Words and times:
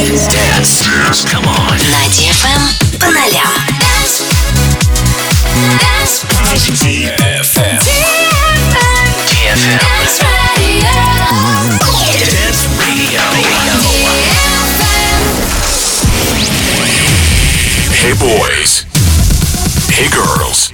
Dance. 0.00 0.26
Dance. 0.28 1.24
Come 1.24 1.44
on. 1.44 1.76
На 1.90 2.08
DFM 2.08 2.62
по 2.98 3.06
нолям. 3.06 3.52
DFM. 6.72 7.78
DFM. 9.28 9.78
Dance 12.18 12.62
Radio. 12.80 13.20
Hey 17.92 18.14
boys. 18.14 18.86
Hey 19.90 20.08
girls. 20.08 20.72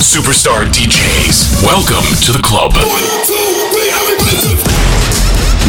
Superstar 0.00 0.64
DJs. 0.72 1.62
Welcome 1.62 2.06
to 2.24 2.32
the 2.32 2.40
club. 2.42 2.72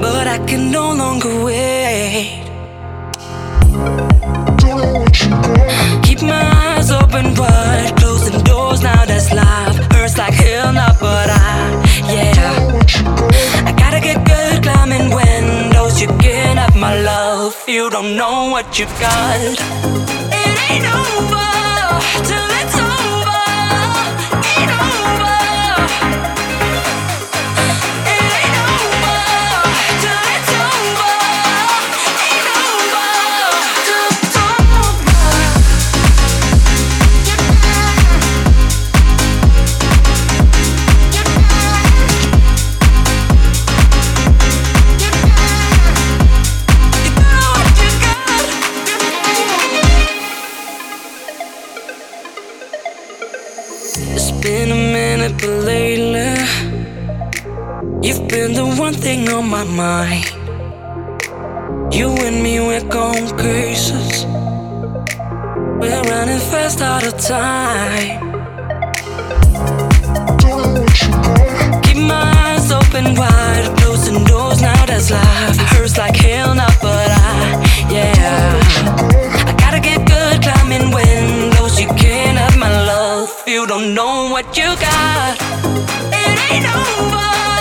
but 0.00 0.26
I 0.26 0.38
can 0.46 0.70
no 0.70 0.92
longer 0.92 1.44
wait. 1.44 2.42
Don't 4.58 4.80
know 4.82 5.00
what 5.00 5.20
you 5.20 5.30
got. 5.30 6.04
Keep 6.04 6.22
my 6.22 6.44
eyes 6.66 6.90
open 6.90 7.34
but 7.34 7.96
closing 7.98 8.42
doors 8.44 8.82
now 8.82 9.04
that's 9.04 9.32
life. 9.32 9.76
Hurts 9.92 10.16
like 10.18 10.34
hell 10.34 10.72
now, 10.72 10.92
but 11.00 11.28
I, 11.30 11.82
yeah. 12.12 12.34
Don't 12.34 12.68
know 12.68 12.76
what 12.76 12.94
you 12.94 13.02
got. 13.04 13.68
I 13.68 13.72
gotta 13.72 14.00
get 14.00 14.24
good 14.26 14.62
climbing 14.62 15.14
windows. 15.14 16.00
You 16.00 16.08
can 16.18 16.56
have 16.56 16.76
my 16.76 17.00
love, 17.00 17.54
you 17.68 17.90
don't 17.90 18.16
know 18.16 18.50
what 18.50 18.78
you 18.78 18.86
got. 19.00 19.40
It 19.40 20.56
ain't 20.70 20.86
over 21.00 21.46
till 22.28 22.48
it's 22.60 22.76
over. 22.78 22.85
my 59.56 59.64
mind. 59.64 60.26
You 61.94 62.10
and 62.26 62.42
me, 62.42 62.60
we're 62.60 62.88
going 62.88 63.26
cases. 63.38 64.26
We're 65.80 66.02
running 66.12 66.42
fast 66.50 66.82
out 66.82 67.04
of 67.08 67.14
time. 67.16 68.18
Keep 71.84 71.98
my 72.14 72.24
eyes 72.44 72.70
open 72.70 73.14
wide, 73.14 73.66
closing 73.78 74.24
doors 74.24 74.60
now. 74.60 74.84
That's 74.84 75.10
life. 75.10 75.56
Hurts 75.72 75.96
like 75.96 76.16
hell 76.16 76.54
now, 76.54 76.72
but 76.82 77.08
I, 77.10 77.88
yeah. 77.96 78.60
I 79.48 79.52
gotta 79.62 79.80
get 79.80 80.06
good 80.06 80.42
climbing 80.42 80.90
windows. 80.98 81.80
You 81.80 81.88
can't 82.04 82.36
have 82.36 82.58
my 82.58 82.72
love. 82.92 83.30
You 83.46 83.66
don't 83.66 83.94
know 83.94 84.28
what 84.30 84.54
you 84.58 84.68
got. 84.88 85.38
It 86.12 86.36
ain't 86.50 86.66
over. 86.76 87.55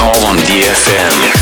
all 0.00 0.26
on 0.26 0.36
DFM. 0.38 1.37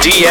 On 0.00 0.29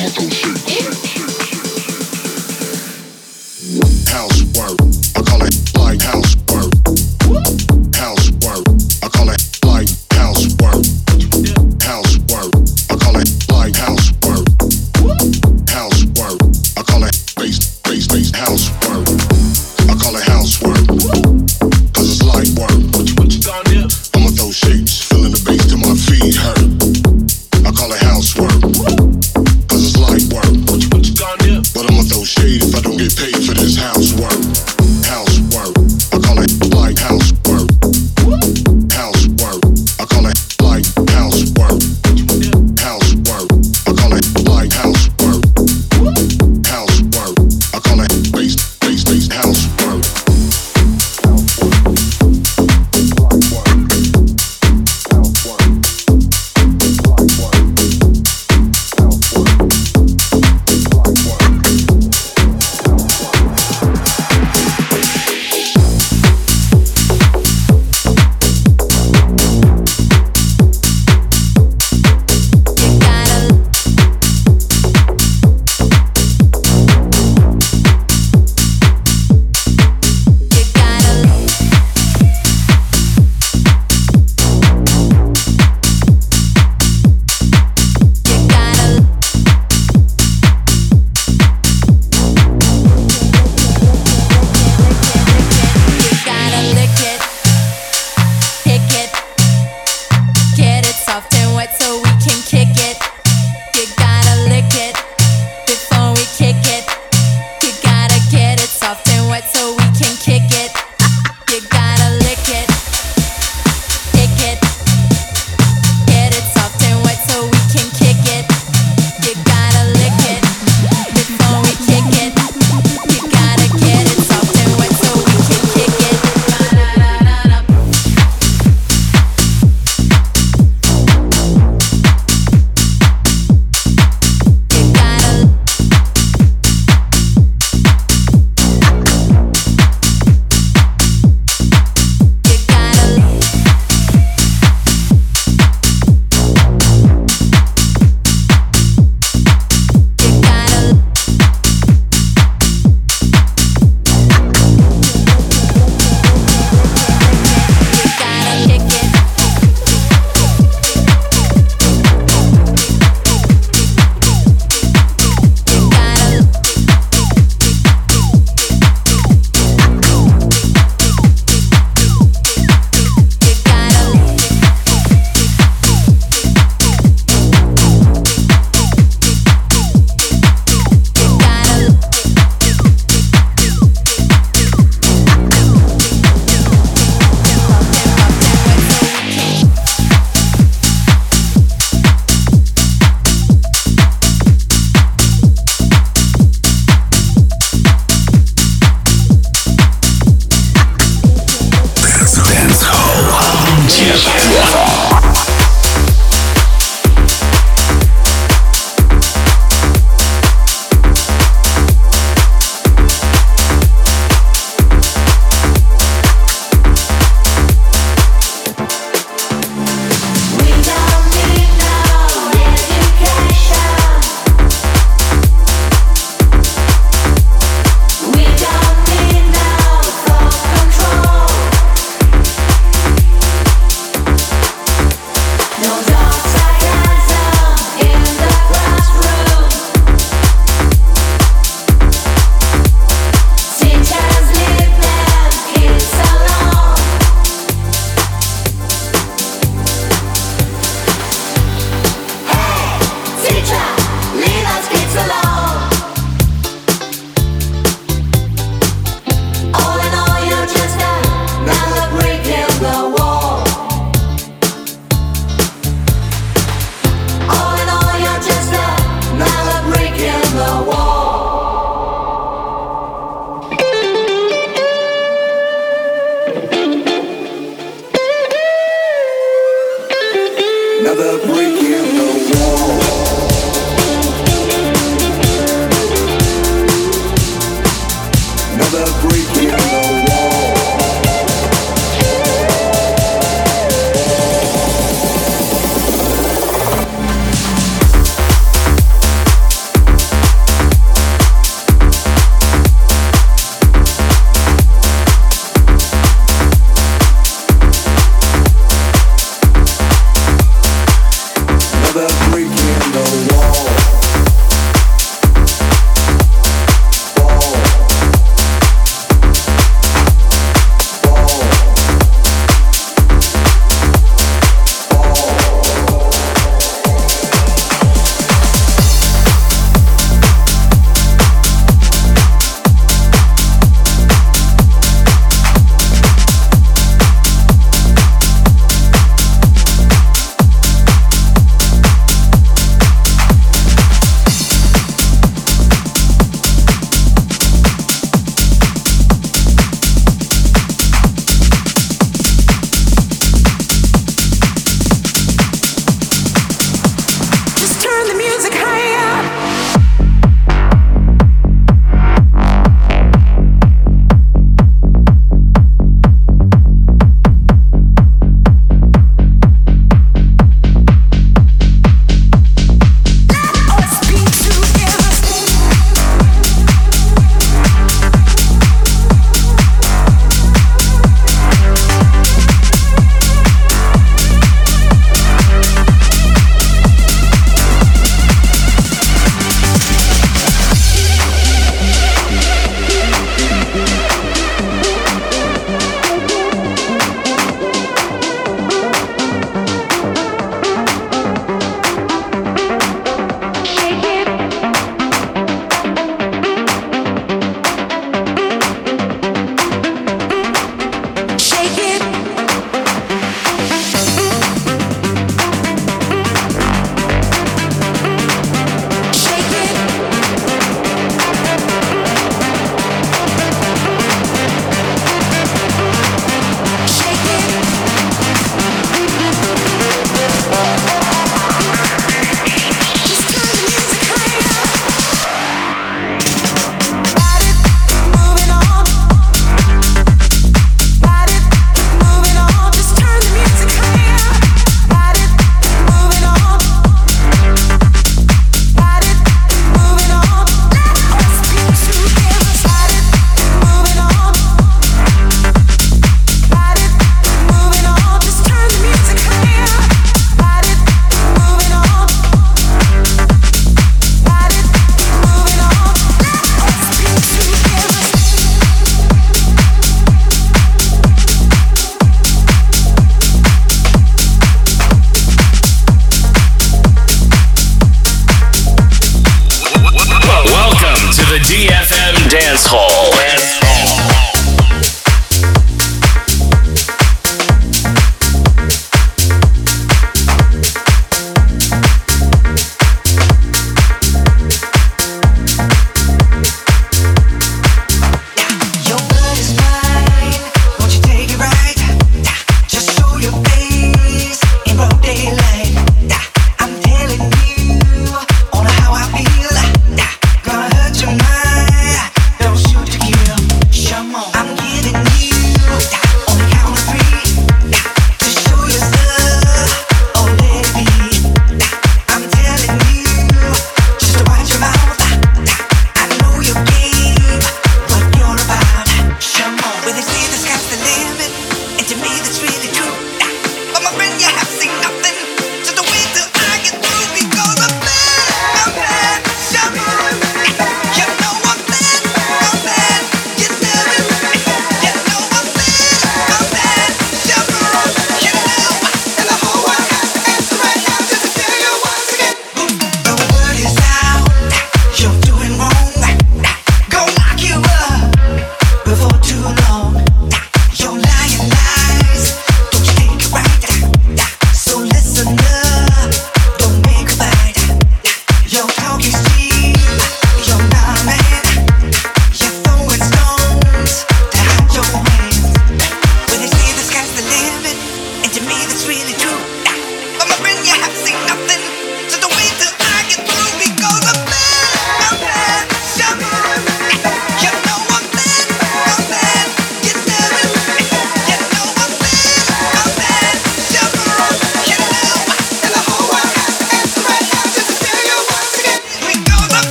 I'ma 0.00 0.08
throw 0.08 0.28
shapes. 0.30 1.09